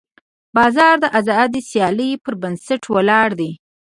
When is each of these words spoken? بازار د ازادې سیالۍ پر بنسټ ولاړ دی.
بازار 0.55 0.95
د 1.01 1.05
ازادې 1.19 1.61
سیالۍ 1.69 2.11
پر 2.23 2.33
بنسټ 2.41 2.81
ولاړ 2.93 3.29
دی. 3.39 3.51